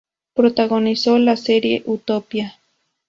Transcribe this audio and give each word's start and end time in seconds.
Protagonizó 0.33 1.19
la 1.19 1.37
serie 1.37 1.83
Utopia. 1.85 2.57